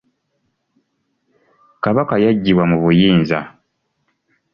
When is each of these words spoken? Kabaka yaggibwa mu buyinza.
Kabaka 1.83 2.13
yaggibwa 2.23 2.63
mu 2.71 2.77
buyinza. 2.83 3.39